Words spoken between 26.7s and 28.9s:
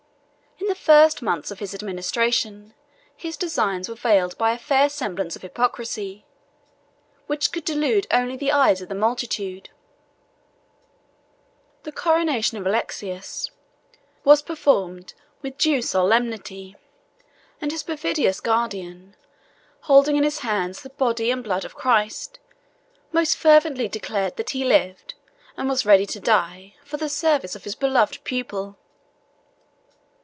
for the service of his beloved pupil.